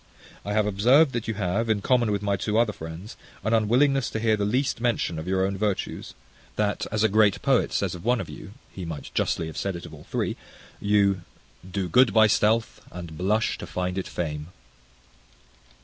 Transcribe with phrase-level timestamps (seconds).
[0.43, 4.09] I have observed that you have, in common with my two other friends, an unwillingness
[4.09, 6.15] to hear the least mention of your own virtues;
[6.55, 9.75] that, as a great poet says of one of you, (he might justly have said
[9.75, 10.37] it of all three),
[10.79, 11.21] you
[11.69, 14.47] Do good by stealth, and blush to find it fame.